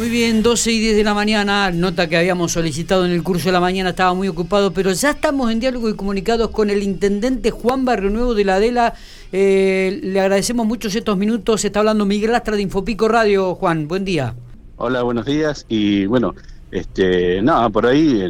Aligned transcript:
Muy 0.00 0.08
bien, 0.08 0.42
12 0.42 0.72
y 0.72 0.80
10 0.80 0.96
de 0.96 1.04
la 1.04 1.12
mañana, 1.12 1.70
nota 1.70 2.08
que 2.08 2.16
habíamos 2.16 2.52
solicitado 2.52 3.04
en 3.04 3.10
el 3.10 3.22
curso 3.22 3.50
de 3.50 3.52
la 3.52 3.60
mañana, 3.60 3.90
estaba 3.90 4.14
muy 4.14 4.28
ocupado, 4.28 4.72
pero 4.72 4.90
ya 4.92 5.10
estamos 5.10 5.52
en 5.52 5.60
diálogo 5.60 5.90
y 5.90 5.94
comunicados 5.94 6.48
con 6.48 6.70
el 6.70 6.82
intendente 6.82 7.50
Juan 7.50 7.84
Barrio 7.84 8.08
Nuevo 8.08 8.32
de 8.32 8.46
la 8.46 8.54
Adela. 8.54 8.94
Eh, 9.30 10.00
le 10.02 10.18
agradecemos 10.18 10.66
muchos 10.66 10.94
estos 10.94 11.18
minutos, 11.18 11.66
está 11.66 11.80
hablando 11.80 12.06
Miguel 12.06 12.34
Astra 12.34 12.56
de 12.56 12.62
Infopico 12.62 13.08
Radio. 13.08 13.54
Juan, 13.56 13.88
buen 13.88 14.06
día. 14.06 14.34
Hola, 14.78 15.02
buenos 15.02 15.26
días. 15.26 15.66
Y 15.68 16.06
bueno, 16.06 16.34
este, 16.70 17.42
no, 17.42 17.70
por 17.70 17.84
ahí 17.84 18.24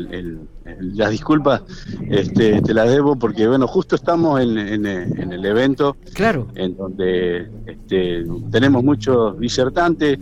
las 0.81 1.11
disculpas 1.11 1.63
este, 2.09 2.61
te 2.63 2.75
las 2.75 2.91
debo 2.91 3.15
porque 3.17 3.47
bueno, 3.47 3.69
justo 3.69 3.95
estamos 3.95 4.41
en, 4.41 4.57
el 4.57 5.45
evento. 5.45 5.97
Claro. 6.15 6.49
En 6.57 6.77
donde 6.77 7.49
este, 7.67 8.25
tenemos 8.51 8.83
muchos 8.83 9.39
disertantes 9.39 10.19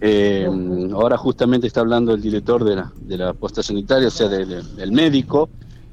eh, 0.00 0.48
ahora 0.92 1.18
justamente 1.18 1.66
está 1.66 1.80
hablando 1.80 2.14
el 2.14 2.22
director 2.22 2.64
de 2.64 2.76
la, 2.76 2.92
de 2.96 3.18
la 3.18 3.34
posta 3.34 3.62
sanitaria, 3.62 4.08
o 4.08 4.10
sea, 4.10 4.28
del, 4.28 4.92
médico. 4.92 5.50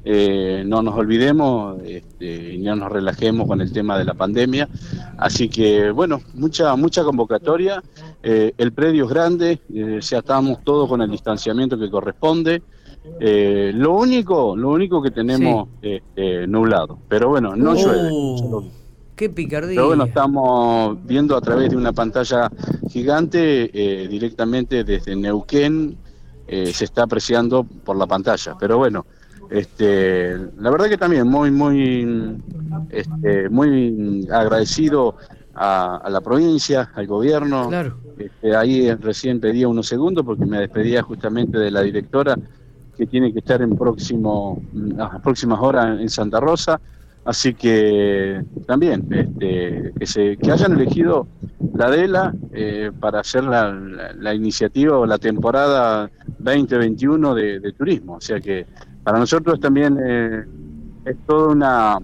Eh, 0.09 0.63
no 0.65 0.81
nos 0.81 0.95
olvidemos 0.95 1.81
este, 1.83 2.53
y 2.53 2.59
no 2.59 2.77
nos 2.77 2.89
relajemos 2.89 3.45
con 3.45 3.59
el 3.59 3.73
tema 3.73 3.97
de 3.97 4.05
la 4.05 4.13
pandemia. 4.13 4.69
Así 5.17 5.49
que, 5.49 5.91
bueno, 5.91 6.21
mucha 6.35 6.73
mucha 6.77 7.03
convocatoria. 7.03 7.83
Eh, 8.23 8.53
el 8.57 8.71
predio 8.71 9.03
es 9.03 9.09
grande, 9.09 9.59
ya 9.69 10.19
estamos 10.19 10.63
todos 10.63 10.87
con 10.87 11.01
el 11.01 11.11
distanciamiento 11.11 11.77
que 11.77 11.89
corresponde. 11.89 12.61
lo 13.19 13.93
único 13.93 14.55
lo 14.55 14.69
único 14.69 15.01
que 15.01 15.11
tenemos 15.11 15.67
este, 15.81 16.47
nublado, 16.47 16.99
pero 17.09 17.27
bueno, 17.27 17.57
no 17.57 17.75
llueve. 17.75 18.09
Qué 19.17 19.31
picardía. 19.31 19.77
Pero 19.77 19.87
bueno, 19.87 20.03
estamos 20.03 21.03
viendo 21.03 21.35
a 21.35 21.41
través 21.41 21.71
de 21.71 21.75
una 21.75 21.91
pantalla 21.91 22.51
gigante 22.87 23.71
eh, 23.73 24.07
directamente 24.07 24.83
desde 24.83 25.15
Neuquén, 25.15 25.97
eh, 26.47 26.71
se 26.71 26.85
está 26.85 27.03
apreciando 27.03 27.63
por 27.63 27.97
la 27.97 28.05
pantalla. 28.05 28.55
Pero 28.59 28.77
bueno, 28.77 29.07
este, 29.49 30.37
la 30.59 30.69
verdad 30.69 30.87
que 30.87 30.99
también 30.99 31.27
muy, 31.27 31.49
muy, 31.49 32.37
este, 32.91 33.49
muy 33.49 34.27
agradecido 34.31 35.15
a, 35.55 36.07
la 36.11 36.21
provincia, 36.21 36.91
al 36.93 37.07
gobierno. 37.07 37.69
Claro. 37.69 37.97
Este, 38.19 38.55
ahí 38.55 38.93
recién 38.93 39.39
pedía 39.39 39.67
unos 39.67 39.87
segundos 39.87 40.23
porque 40.23 40.45
me 40.45 40.59
despedía 40.59 41.01
justamente 41.01 41.57
de 41.57 41.71
la 41.71 41.81
directora 41.81 42.37
que 42.95 43.07
tiene 43.07 43.33
que 43.33 43.39
estar 43.39 43.63
en 43.63 43.75
próximo, 43.75 44.61
las 44.73 45.19
próximas 45.21 45.59
horas 45.59 45.99
en 45.99 46.09
Santa 46.09 46.39
Rosa. 46.39 46.79
Así 47.27 47.53
que 47.53 48.41
también 48.67 49.05
este, 49.11 49.91
que, 49.99 50.05
se, 50.05 50.37
que 50.37 50.49
hayan 50.49 50.79
elegido 50.79 51.27
la 51.75 51.91
DELA 51.91 52.33
eh, 52.53 52.89
para 53.01 53.19
hacer 53.19 53.43
la, 53.43 54.33
iniciativa 54.33 54.97
o 54.97 55.05
la 55.05 55.17
temporada 55.17 56.09
2021 56.39 57.35
de, 57.35 57.59
de, 57.59 57.73
turismo. 57.73 58.13
O 58.13 58.21
sea 58.21 58.39
que 58.39 58.65
para 59.03 59.19
nosotros 59.19 59.59
también 59.59 59.99
eh, 60.01 60.45
es 61.03 61.17
toda 61.25 61.49
una, 61.49 61.99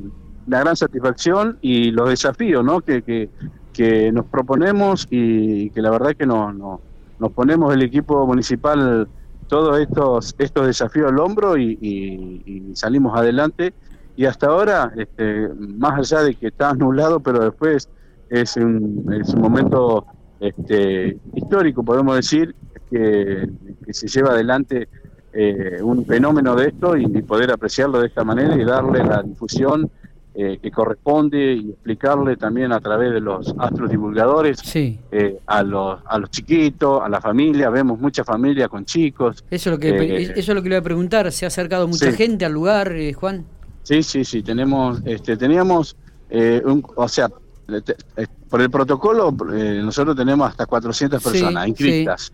gran 0.46 0.76
satisfacción 0.76 1.58
y 1.62 1.92
los 1.92 2.10
desafíos 2.10 2.66
¿no? 2.66 2.82
que, 2.82 3.30
que, 3.72 4.12
nos 4.12 4.26
proponemos 4.26 5.08
y 5.10 5.70
que 5.70 5.82
la 5.82 5.90
verdad 5.90 6.18
que 6.18 6.26
nos, 6.26 6.54
nos, 6.54 7.32
ponemos 7.32 7.74
el 7.74 7.82
equipo 7.82 8.28
municipal 8.28 9.08
todos 9.48 9.80
estos, 9.80 10.36
estos 10.38 10.68
desafíos 10.68 11.14
al 11.14 11.20
hombro 11.20 11.56
y 11.58 12.72
salimos 12.76 13.18
adelante 13.18 13.74
y 14.16 14.26
hasta 14.26 14.48
ahora, 14.48 14.92
este, 14.96 15.50
más 15.58 16.00
allá 16.00 16.24
de 16.24 16.36
que 16.36 16.48
está 16.48 16.70
anulado, 16.70 17.20
pero 17.20 17.40
después 17.40 17.90
es 18.30 18.58
un, 18.58 19.12
es 19.20 19.34
un 19.34 19.42
momento 19.42 20.06
este, 20.40 21.18
histórico, 21.34 21.84
podemos 21.84 22.16
decir, 22.16 22.56
que, 22.90 23.50
se 23.90 24.08
lleva 24.08 24.32
adelante 24.32 24.88
eh, 25.34 25.80
un 25.82 26.06
fenómeno 26.06 26.56
de 26.56 26.68
esto 26.68 26.96
y, 26.96 27.08
poder 27.24 27.52
apreciarlo 27.52 28.00
de 28.00 28.08
esta 28.08 28.24
manera 28.24 28.56
y 28.56 28.64
darle 28.64 29.04
la 29.04 29.24
difusión 29.24 29.90
eh, 30.36 30.60
que 30.62 30.72
corresponde 30.72 31.54
y 31.54 31.70
explicarle 31.72 32.38
también 32.38 32.72
a 32.72 32.80
través 32.80 33.14
de 33.14 33.20
los 33.20 33.54
astros 33.58 33.90
divulgadores 33.90 34.62
eh, 34.76 35.38
a, 35.46 35.64
los, 35.64 36.00
a 36.06 36.18
los 36.18 36.30
chiquitos, 36.30 37.02
a 37.04 37.10
la 37.10 37.22
familia, 37.22 37.70
vemos 37.70 38.00
mucha 38.00 38.24
familia 38.24 38.68
con 38.68 38.86
chicos. 38.86 39.44
Eso 39.50 39.70
es 39.70 39.74
lo 39.74 39.80
que, 39.80 40.24
eso 40.24 40.34
es 40.34 40.48
lo 40.50 40.62
que 40.62 40.70
le 40.70 40.76
voy 40.76 40.82
a 40.82 40.84
preguntar, 40.84 41.32
¿se 41.32 41.46
ha 41.46 41.48
acercado 41.48 41.88
mucha 41.88 42.12
gente 42.12 42.46
al 42.46 42.54
lugar, 42.54 42.94
Juan? 43.16 43.46
Sí, 43.84 44.02
sí, 44.02 44.24
sí, 44.24 44.42
tenemos, 44.42 45.02
este, 45.06 45.36
teníamos, 45.36 45.96
eh, 46.30 46.62
un, 46.66 46.84
o 46.96 47.08
sea, 47.08 47.30
eh, 47.68 48.28
por 48.50 48.62
el 48.62 48.70
protocolo 48.70 49.36
eh, 49.54 49.82
nosotros 49.84 50.16
tenemos 50.16 50.50
hasta 50.50 50.66
400 50.66 51.22
personas 51.22 51.68
inscritas. 51.68 52.32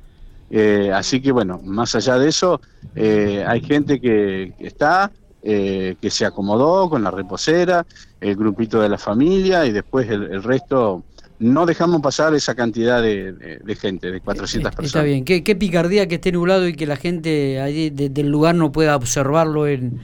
así 0.94 1.22
que 1.22 1.32
bueno, 1.32 1.60
más 1.64 1.96
allá 1.96 2.18
de 2.18 2.30
eso, 2.30 2.62
hay 2.96 3.62
gente 3.62 4.00
que, 4.00 4.54
está, 4.60 5.12
que 5.42 6.10
se 6.10 6.26
acomodó 6.26 6.90
con 6.90 7.04
la 7.04 7.12
reposera, 7.12 7.86
el 8.20 8.36
grupito 8.36 8.82
de 8.82 8.90
la 8.90 8.98
familia 8.98 9.66
y 9.66 9.72
después 9.72 10.10
el 10.10 10.44
resto 10.44 11.04
no 11.40 11.66
dejamos 11.66 12.02
pasar 12.02 12.36
esa 12.36 12.54
cantidad 12.54 13.02
de, 13.02 13.78
gente, 13.80 14.12
de 14.12 14.20
400 14.20 14.76
personas. 14.76 14.88
Está 14.88 15.04
bien, 15.04 15.24
qué, 15.24 15.56
picardía 15.56 16.08
que 16.08 16.16
esté 16.16 16.32
nublado 16.32 16.68
y 16.68 16.74
que 16.74 16.86
la 16.86 16.98
gente 16.98 17.62
allí 17.62 17.90
del 17.90 18.30
lugar 18.30 18.56
no 18.56 18.72
pueda 18.72 18.96
observarlo 18.96 19.66
en 19.66 20.00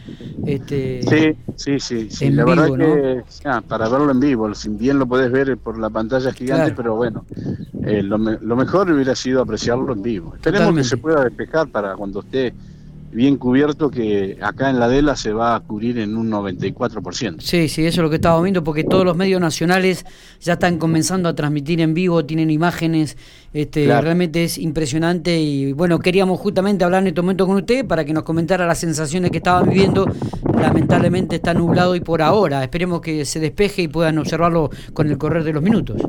este 0.46 1.36
Sí, 1.56 1.80
sí, 1.80 2.10
sí, 2.10 2.30
la 2.30 2.46
verdad 2.46 2.68
que 2.68 3.24
para 3.68 3.90
verlo 3.90 4.12
en 4.12 4.20
vivo, 4.20 4.54
si 4.56 4.70
bien 4.70 4.98
lo 4.98 5.06
puedes 5.06 5.32
ver 5.32 5.58
por 5.58 5.78
la 5.78 5.90
pantalla 5.90 6.32
gigante, 6.32 6.74
pero 6.76 6.96
bueno, 6.96 7.26
eh, 7.84 8.02
lo, 8.02 8.18
mejor 8.18 8.92
hubiera 8.92 9.16
sido 9.16 9.42
apreciarlo 9.42 9.94
en 9.94 10.02
vivo. 10.02 10.36
Esperemos 10.36 10.74
que 10.76 10.84
se 10.84 10.98
pueda 10.98 11.24
despejar 11.24 11.68
para 11.68 11.96
cuando 11.96 12.22
esté 12.22 12.54
bien 13.16 13.38
cubierto 13.38 13.90
que 13.90 14.38
acá 14.42 14.70
en 14.70 14.80
la 14.80 14.90
DELA 14.90 15.16
se 15.16 15.32
va 15.32 15.56
a 15.56 15.60
cubrir 15.62 15.98
en 16.00 16.18
un 16.18 16.30
94%. 16.30 17.38
Sí, 17.40 17.70
sí, 17.70 17.86
eso 17.86 18.02
es 18.02 18.04
lo 18.04 18.10
que 18.10 18.18
estaba 18.18 18.42
viendo, 18.42 18.64
porque 18.64 18.84
todos 18.84 19.06
los 19.06 19.16
medios 19.16 19.40
nacionales 19.40 20.06
ya 20.42 20.54
están 20.54 20.78
comenzando 20.78 21.30
a 21.30 21.34
transmitir 21.34 21.80
en 21.80 21.94
vivo, 21.94 22.26
tienen 22.26 22.52
imágenes, 22.52 23.18
este, 23.54 23.88
realmente 23.88 24.44
es 24.44 24.58
impresionante 24.58 25.40
y 25.40 25.72
bueno, 25.72 25.98
queríamos 26.00 26.40
justamente 26.40 26.84
hablar 26.84 27.04
en 27.04 27.08
este 27.08 27.22
momento 27.22 27.48
con 27.48 27.56
usted 27.56 27.88
para 27.88 28.04
que 28.04 28.14
nos 28.14 28.24
comentara 28.24 28.68
las 28.68 28.80
sensaciones 28.80 29.32
que 29.32 29.38
estaban 29.38 29.70
viviendo. 29.70 30.06
Lamentablemente 30.60 31.38
está 31.38 31.54
nublado 31.54 31.96
y 31.96 32.02
por 32.02 32.22
ahora, 32.22 32.64
esperemos 32.64 33.00
que 33.00 33.24
se 33.24 33.40
despeje 33.40 33.84
y 33.84 33.88
puedan 33.88 34.18
observarlo 34.18 34.70
con 34.94 35.10
el 35.10 35.18
correr 35.18 35.44
de 35.46 35.54
los 35.54 35.64
minutos. 35.64 36.02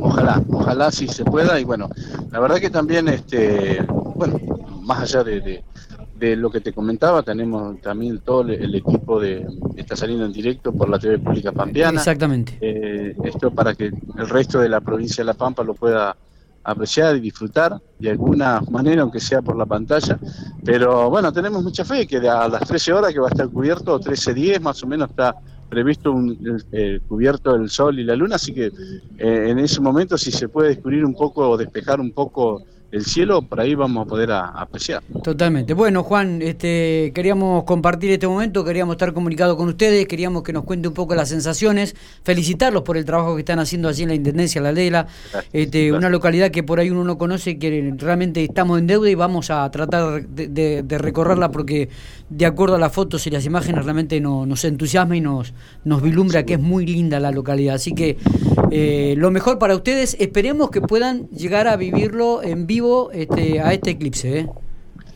Ojalá, 0.00 0.42
ojalá 0.50 0.90
sí 0.90 1.06
se 1.06 1.24
pueda 1.24 1.60
y 1.60 1.64
bueno, 1.64 1.88
la 2.32 2.40
verdad 2.40 2.56
que 2.56 2.70
también, 2.70 3.08
este, 3.08 3.86
bueno, 4.16 4.38
más 4.82 5.02
allá 5.02 5.22
de 5.22 5.40
de 5.40 5.62
lo 6.22 6.50
que 6.50 6.60
te 6.60 6.72
comentaba, 6.72 7.22
tenemos 7.22 7.80
también 7.80 8.20
todo 8.20 8.42
el 8.42 8.74
equipo 8.74 9.20
de 9.20 9.46
está 9.76 9.96
saliendo 9.96 10.24
en 10.24 10.32
directo 10.32 10.72
por 10.72 10.88
la 10.88 10.98
TV 10.98 11.18
Pública 11.18 11.52
Pampeana. 11.52 11.98
Exactamente. 11.98 12.58
Eh, 12.60 13.16
esto 13.24 13.50
para 13.50 13.74
que 13.74 13.86
el 13.86 14.28
resto 14.28 14.60
de 14.60 14.68
la 14.68 14.80
provincia 14.80 15.22
de 15.22 15.26
La 15.26 15.34
Pampa 15.34 15.64
lo 15.64 15.74
pueda 15.74 16.16
apreciar 16.64 17.16
y 17.16 17.20
disfrutar 17.20 17.80
de 17.98 18.10
alguna 18.10 18.60
manera, 18.70 19.02
aunque 19.02 19.20
sea 19.20 19.42
por 19.42 19.56
la 19.56 19.66
pantalla. 19.66 20.18
Pero 20.64 21.10
bueno, 21.10 21.32
tenemos 21.32 21.62
mucha 21.62 21.84
fe 21.84 22.06
que 22.06 22.18
a 22.18 22.48
las 22.48 22.68
13 22.68 22.92
horas 22.92 23.12
que 23.12 23.20
va 23.20 23.26
a 23.26 23.30
estar 23.30 23.48
cubierto, 23.48 23.98
13.10 23.98 24.60
más 24.60 24.82
o 24.82 24.86
menos 24.86 25.10
está 25.10 25.34
previsto 25.68 26.12
un, 26.12 26.38
cubierto 27.08 27.54
el 27.54 27.70
sol 27.70 27.98
y 27.98 28.04
la 28.04 28.14
luna, 28.14 28.36
así 28.36 28.52
que 28.52 28.66
eh, 28.66 29.46
en 29.48 29.58
ese 29.58 29.80
momento 29.80 30.18
si 30.18 30.30
se 30.30 30.48
puede 30.48 30.68
descubrir 30.68 31.04
un 31.04 31.14
poco 31.14 31.48
o 31.48 31.56
despejar 31.56 31.98
un 31.98 32.12
poco 32.12 32.62
el 32.92 33.06
cielo, 33.06 33.40
por 33.40 33.58
ahí 33.58 33.74
vamos 33.74 34.06
a 34.06 34.08
poder 34.08 34.30
apreciar. 34.30 35.02
Totalmente. 35.24 35.72
Bueno, 35.72 36.02
Juan, 36.02 36.42
este, 36.42 37.10
queríamos 37.14 37.64
compartir 37.64 38.10
este 38.10 38.28
momento, 38.28 38.62
queríamos 38.64 38.94
estar 38.94 39.14
comunicados 39.14 39.56
con 39.56 39.68
ustedes, 39.68 40.06
queríamos 40.06 40.42
que 40.42 40.52
nos 40.52 40.64
cuente 40.64 40.88
un 40.88 40.94
poco 40.94 41.14
las 41.14 41.30
sensaciones, 41.30 41.96
felicitarlos 42.22 42.82
por 42.82 42.98
el 42.98 43.06
trabajo 43.06 43.34
que 43.34 43.40
están 43.40 43.58
haciendo 43.58 43.88
allí 43.88 44.02
en 44.02 44.10
la 44.10 44.14
Intendencia 44.14 44.60
La 44.60 44.72
Lela, 44.72 45.06
este, 45.54 45.90
una 45.90 46.10
localidad 46.10 46.50
que 46.50 46.62
por 46.62 46.80
ahí 46.80 46.90
uno 46.90 47.02
no 47.02 47.16
conoce, 47.16 47.58
que 47.58 47.94
realmente 47.96 48.44
estamos 48.44 48.78
en 48.78 48.86
deuda 48.86 49.08
y 49.08 49.14
vamos 49.14 49.50
a 49.50 49.70
tratar 49.70 50.26
de, 50.28 50.84
recorrerla 50.98 51.50
porque 51.50 51.88
de 52.28 52.44
acuerdo 52.44 52.76
a 52.76 52.78
las 52.78 52.92
fotos 52.92 53.26
y 53.26 53.30
las 53.30 53.46
imágenes 53.46 53.84
realmente 53.84 54.20
nos 54.20 54.64
entusiasma 54.66 55.16
y 55.16 55.22
nos, 55.22 55.54
nos 55.84 56.02
vislumbra 56.02 56.44
que 56.44 56.54
es 56.54 56.60
muy 56.60 56.84
linda 56.84 57.18
la 57.20 57.30
localidad. 57.30 57.76
Así 57.76 57.94
que 57.94 58.18
eh, 58.74 59.14
lo 59.16 59.30
mejor 59.30 59.58
para 59.58 59.76
ustedes, 59.76 60.16
esperemos 60.18 60.70
que 60.70 60.80
puedan 60.80 61.28
llegar 61.28 61.68
a 61.68 61.76
vivirlo 61.76 62.42
en 62.42 62.66
vivo 62.66 63.10
este, 63.12 63.60
a 63.60 63.72
este 63.72 63.90
eclipse. 63.90 64.40
¿eh? 64.40 64.48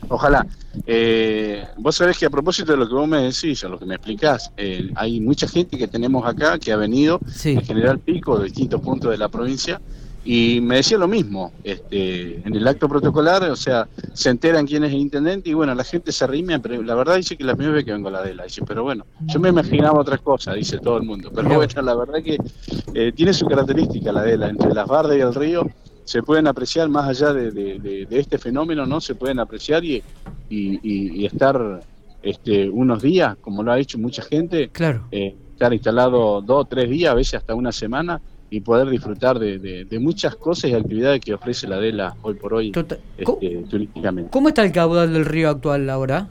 Ojalá. 0.08 0.46
Eh, 0.86 1.64
vos 1.78 1.96
sabés 1.96 2.18
que 2.18 2.26
a 2.26 2.30
propósito 2.30 2.72
de 2.72 2.78
lo 2.78 2.86
que 2.86 2.94
vos 2.94 3.08
me 3.08 3.22
decís, 3.22 3.64
a 3.64 3.68
lo 3.68 3.78
que 3.78 3.86
me 3.86 3.94
explicás, 3.94 4.52
eh, 4.56 4.90
hay 4.94 5.20
mucha 5.20 5.48
gente 5.48 5.78
que 5.78 5.88
tenemos 5.88 6.26
acá 6.26 6.58
que 6.58 6.70
ha 6.70 6.76
venido 6.76 7.18
en 7.44 7.62
General 7.62 7.98
Pico 7.98 8.38
de 8.38 8.44
distintos 8.44 8.80
puntos 8.82 9.10
de 9.10 9.18
la 9.18 9.28
provincia 9.28 9.80
y 10.26 10.60
me 10.60 10.76
decía 10.76 10.98
lo 10.98 11.06
mismo, 11.06 11.52
este, 11.62 12.40
en 12.46 12.54
el 12.54 12.66
acto 12.66 12.88
protocolar, 12.88 13.44
o 13.44 13.56
sea, 13.56 13.86
se 14.12 14.28
enteran 14.30 14.66
quién 14.66 14.82
es 14.82 14.92
el 14.92 14.98
intendente 14.98 15.50
y 15.50 15.54
bueno, 15.54 15.74
la 15.74 15.84
gente 15.84 16.10
se 16.10 16.26
rime, 16.26 16.58
pero 16.58 16.82
la 16.82 16.94
verdad 16.96 17.16
dice 17.16 17.36
que 17.36 17.44
la 17.44 17.54
primera 17.54 17.76
vez 17.76 17.84
que 17.84 17.92
vengo 17.92 18.08
a 18.08 18.12
la 18.12 18.22
de 18.22 18.34
la, 18.34 18.44
dice, 18.44 18.62
pero 18.66 18.82
bueno, 18.82 19.06
yo 19.26 19.38
me 19.38 19.50
imaginaba 19.50 20.00
otra 20.00 20.18
cosa, 20.18 20.52
dice 20.52 20.78
todo 20.78 20.96
el 20.96 21.04
mundo, 21.04 21.30
pero 21.32 21.48
bueno, 21.54 21.82
la 21.82 21.94
verdad 21.94 22.18
que 22.22 23.12
tiene 23.12 23.32
su 23.32 23.46
característica 23.46 24.10
la 24.10 24.22
de 24.22 24.36
la, 24.36 24.48
entre 24.48 24.74
las 24.74 24.88
bardas 24.88 25.16
y 25.16 25.20
el 25.20 25.34
río, 25.34 25.66
se 26.06 26.22
pueden 26.22 26.46
apreciar 26.46 26.88
más 26.88 27.08
allá 27.08 27.32
de, 27.32 28.06
este 28.10 28.38
fenómeno, 28.38 28.86
¿no? 28.86 29.00
Se 29.00 29.14
pueden 29.14 29.40
apreciar 29.40 29.84
y, 29.84 30.02
y, 30.48 31.26
estar 31.26 31.80
este, 32.22 32.70
unos 32.70 33.02
días, 33.02 33.36
como 33.40 33.62
lo 33.62 33.72
ha 33.72 33.78
hecho 33.78 33.98
mucha 33.98 34.22
gente, 34.22 34.68
claro. 34.68 35.04
Eh, 35.10 35.34
estar 35.52 35.72
instalado 35.72 36.40
dos 36.42 36.68
tres 36.68 36.88
días, 36.88 37.10
a 37.10 37.14
veces 37.14 37.34
hasta 37.34 37.54
una 37.54 37.72
semana, 37.72 38.20
y 38.50 38.60
poder 38.60 38.88
disfrutar 38.88 39.38
de, 39.38 39.86
muchas 40.00 40.36
cosas 40.36 40.70
y 40.70 40.74
actividades 40.74 41.20
que 41.20 41.34
ofrece 41.34 41.66
la 41.66 41.78
DELA 41.78 42.16
hoy 42.22 42.34
por 42.34 42.54
hoy 42.54 42.72
este, 42.74 43.64
turísticamente. 43.68 44.30
¿Cómo 44.30 44.48
está 44.48 44.64
el 44.64 44.72
caudal 44.72 45.12
del 45.12 45.24
río 45.24 45.50
actual 45.50 45.88
ahora? 45.90 46.28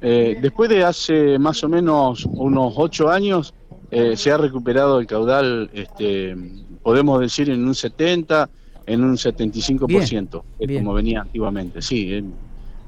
Eh, 0.00 0.38
después 0.40 0.70
de 0.70 0.84
hace 0.84 1.38
más 1.38 1.62
o 1.64 1.68
menos 1.68 2.24
unos 2.24 2.72
ocho 2.76 3.10
años, 3.10 3.52
eh, 3.90 4.16
se 4.16 4.30
ha 4.30 4.36
recuperado 4.36 5.00
el 5.00 5.06
caudal, 5.06 5.70
este, 5.72 6.36
podemos 6.82 7.20
decir, 7.20 7.50
en 7.50 7.66
un 7.66 7.74
70, 7.74 8.48
en 8.86 9.04
un 9.04 9.16
75%, 9.16 10.42
es 10.58 10.78
como 10.78 10.94
venía 10.94 11.22
antiguamente. 11.22 11.82
Sí, 11.82 12.22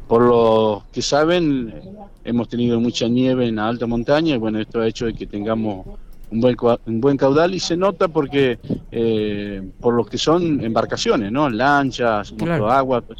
por 0.07 0.23
lo 0.23 0.85
que 0.93 1.03
saben, 1.03 1.75
hemos 2.25 2.49
tenido 2.49 2.81
mucha 2.81 3.09
nieve 3.09 3.47
en 3.49 3.57
la 3.57 3.69
alta 3.69 3.87
montaña 3.87 4.35
y 4.35 4.39
bueno, 4.39 4.61
esto 4.61 4.81
ha 4.81 4.87
hecho 4.87 5.07
de 5.07 5.15
que 5.15 5.27
tengamos 5.27 5.87
un 6.31 6.41
buen, 6.41 6.57
un 6.87 7.01
buen 7.01 7.17
caudal 7.17 7.55
y 7.55 7.61
se 7.61 7.77
nota 7.77 8.09
porque 8.09 8.59
eh, 8.91 9.63
por 9.81 9.95
lo 9.95 10.05
que 10.05 10.19
son 10.19 10.63
embarcaciones, 10.63 11.33
¿no? 11.33 11.51
Lanchas, 11.51 12.33
claro. 12.33 12.71
agua, 12.71 13.01
pues, 13.01 13.19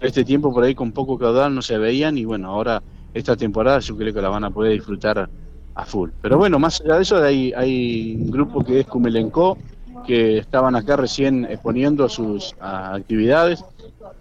este 0.00 0.24
tiempo 0.24 0.52
por 0.52 0.64
ahí 0.64 0.74
con 0.74 0.92
poco 0.92 1.18
caudal 1.18 1.54
no 1.54 1.62
se 1.62 1.78
veían 1.78 2.18
y 2.18 2.24
bueno, 2.24 2.50
ahora 2.50 2.82
esta 3.12 3.36
temporada 3.36 3.78
yo 3.78 3.96
creo 3.96 4.12
que 4.12 4.20
la 4.20 4.28
van 4.28 4.44
a 4.44 4.50
poder 4.50 4.72
disfrutar 4.72 5.28
a 5.74 5.84
full. 5.84 6.10
Pero 6.20 6.38
bueno, 6.38 6.58
más 6.58 6.80
allá 6.80 6.96
de 6.96 7.02
eso 7.02 7.22
hay, 7.22 7.52
hay 7.52 8.16
un 8.16 8.30
grupo 8.30 8.64
que 8.64 8.80
es 8.80 8.86
Cumelenco 8.86 9.58
que 10.06 10.38
estaban 10.38 10.76
acá 10.76 10.96
recién 10.96 11.44
exponiendo 11.46 12.08
sus 12.08 12.54
actividades 12.60 13.64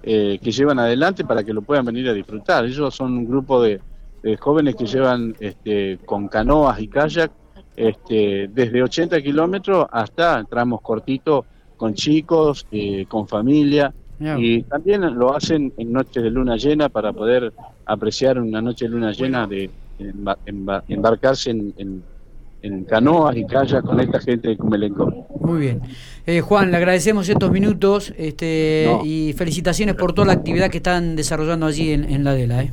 eh, 0.02 0.40
que 0.42 0.52
llevan 0.52 0.80
adelante 0.80 1.25
para 1.25 1.44
que 1.44 1.54
lo 1.54 1.62
puedan 1.62 1.86
venir 1.86 2.08
a 2.10 2.14
disfrutar. 2.14 2.66
Ellos 2.66 2.96
son 2.96 3.18
un 3.18 3.28
grupo 3.28 3.62
de, 3.62 3.81
jóvenes 4.40 4.75
que 4.75 4.86
llevan 4.86 5.36
este, 5.42 6.00
con 6.06 6.30
canoas 6.30 6.80
y 6.80 6.88
kayak 6.88 7.30
este, 7.75 8.50
desde 8.54 8.84
80 8.84 9.22
kilómetros 9.22 9.88
hasta 9.92 10.44
tramos 10.46 10.81
cortitos 10.81 11.46
con 11.78 11.94
chicos, 11.94 12.66
eh, 12.72 13.06
con 13.08 13.28
familia. 13.28 13.94
Y 14.38 14.64
también 14.64 15.02
lo 15.20 15.36
hacen 15.36 15.74
en 15.75 15.92
noches 15.92 16.24
de 16.24 16.30
luna 16.30 16.56
llena 16.56 16.88
para 16.88 17.12
poder 17.12 17.52
apreciar 17.86 18.40
una 18.40 18.62
noche 18.62 18.86
de 18.86 18.92
luna 18.92 19.12
llena 19.12 19.46
de 19.48 19.70
embarcarse 20.88 21.50
en, 21.50 22.04
canoas 22.88 23.36
y 23.36 23.46
callas 23.46 23.84
con 23.84 24.00
esta 24.00 24.22
gente 24.22 24.48
de 24.48 24.56
Cumelenco. 24.56 25.28
Muy 25.42 25.60
bien. 25.60 25.81
Eh, 26.25 26.40
Juan, 26.40 26.72
le 26.72 26.78
agradecemos 26.78 27.28
estos 27.28 27.52
minutos 27.52 28.14
este, 28.16 28.90
y 29.04 29.34
felicitaciones 29.34 29.96
por 29.96 30.14
toda 30.14 30.28
la 30.28 30.34
actividad 30.34 30.70
que 30.70 30.78
están 30.78 31.18
desarrollando 31.18 31.66
allí 31.66 31.92
en, 31.92 32.06
en 32.06 32.24
la 32.24 32.34
DELA. 32.34 32.64
¿eh? 32.64 32.72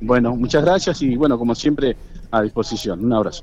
Bueno, 0.00 0.36
muchas 0.36 0.64
gracias 0.64 1.02
y 1.02 1.16
bueno, 1.16 1.36
como 1.36 1.56
siempre, 1.56 1.96
a 2.30 2.42
disposición. 2.42 3.04
Un 3.04 3.12
abrazo. 3.12 3.42